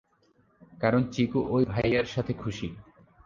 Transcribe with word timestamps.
কারন 0.81 1.03
চিকু 1.13 1.39
ওই 1.49 1.63
ভাইয়ার 1.65 2.05
সাথে 2.05 2.33
খুশি। 2.33 2.67